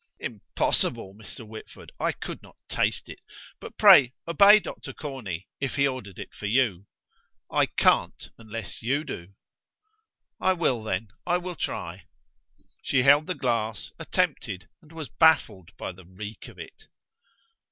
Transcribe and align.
"Impossible, 0.19 1.13
Mr. 1.13 1.45
Whitford: 1.47 1.91
I 1.99 2.11
could 2.11 2.41
not 2.41 2.57
taste 2.67 3.07
it. 3.07 3.19
But 3.59 3.77
pray, 3.77 4.15
obey 4.27 4.59
Dr. 4.59 4.93
Corney, 4.93 5.47
if 5.59 5.75
he 5.75 5.87
ordered 5.87 6.17
it 6.17 6.33
for 6.33 6.47
you." 6.47 6.87
"I 7.51 7.67
can't, 7.67 8.31
unless 8.39 8.81
you 8.81 9.03
do." 9.03 9.35
"I 10.39 10.53
will, 10.53 10.81
then: 10.81 11.09
I 11.27 11.37
will 11.37 11.53
try." 11.53 12.07
She 12.81 13.03
held 13.03 13.27
the 13.27 13.35
glass, 13.35 13.91
attempted, 13.99 14.67
and 14.81 14.91
was 14.91 15.07
baffled 15.07 15.69
by 15.77 15.91
the 15.91 16.05
reek 16.07 16.47
of 16.47 16.57
it. 16.57 16.87